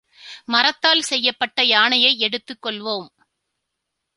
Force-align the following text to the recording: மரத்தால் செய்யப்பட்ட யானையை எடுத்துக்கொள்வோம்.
மரத்தால் 0.45 1.01
செய்யப்பட்ட 1.01 1.63
யானையை 1.63 2.11
எடுத்துக்கொள்வோம். 2.19 3.07